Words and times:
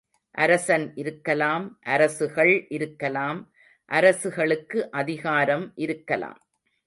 அரசன் 0.35 0.85
இருக்கலாம் 0.95 1.65
அரசுகள் 1.95 2.53
இருக்கலாம், 2.69 3.39
அரசுகளுக்கு 3.91 4.79
அதிகாரம் 4.91 5.71
இருக்கலாம். 5.75 6.39